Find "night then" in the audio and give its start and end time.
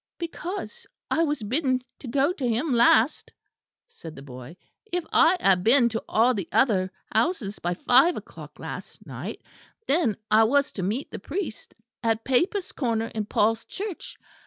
9.05-10.17